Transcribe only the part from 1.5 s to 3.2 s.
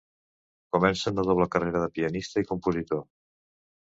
carrera de pianista i compositor.